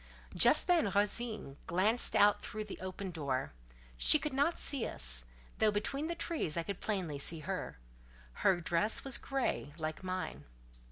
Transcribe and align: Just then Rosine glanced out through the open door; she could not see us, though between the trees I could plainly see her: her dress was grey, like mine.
Just 0.35 0.65
then 0.65 0.89
Rosine 0.95 1.57
glanced 1.67 2.15
out 2.15 2.41
through 2.41 2.63
the 2.63 2.79
open 2.81 3.11
door; 3.11 3.53
she 3.97 4.17
could 4.17 4.33
not 4.33 4.57
see 4.57 4.87
us, 4.87 5.25
though 5.59 5.69
between 5.69 6.07
the 6.07 6.15
trees 6.15 6.57
I 6.57 6.63
could 6.63 6.79
plainly 6.81 7.19
see 7.19 7.41
her: 7.41 7.77
her 8.41 8.59
dress 8.61 9.03
was 9.03 9.19
grey, 9.19 9.73
like 9.77 10.03
mine. 10.03 10.45